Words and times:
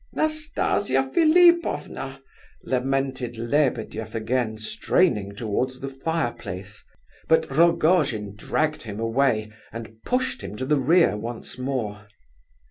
"Nastasia 0.13 1.03
Philipovna!" 1.13 2.23
lamented 2.63 3.37
Lebedeff 3.37 4.15
again, 4.15 4.57
straining 4.57 5.33
towards 5.35 5.79
the 5.79 5.89
fireplace; 5.89 6.83
but 7.27 7.47
Rogojin 7.51 8.33
dragged 8.35 8.81
him 8.81 8.99
away, 8.99 9.51
and 9.71 10.01
pushed 10.03 10.41
him 10.41 10.55
to 10.55 10.65
the 10.65 10.79
rear 10.79 11.15
once 11.15 11.59
more. 11.59 12.07